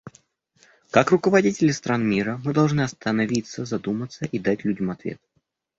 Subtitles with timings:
[0.89, 5.21] Как руководители стран мира мы должны остановиться, задуматься и дать людям ответ.